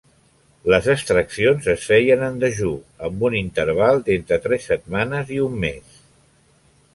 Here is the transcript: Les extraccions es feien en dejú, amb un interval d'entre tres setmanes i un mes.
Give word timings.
Les 0.73 0.85
extraccions 0.93 1.67
es 1.73 1.83
feien 1.89 2.23
en 2.27 2.39
dejú, 2.45 2.71
amb 3.09 3.27
un 3.29 3.37
interval 3.41 4.01
d'entre 4.09 4.41
tres 4.47 4.67
setmanes 4.71 5.35
i 5.37 5.39
un 5.51 5.61
mes. 5.67 6.01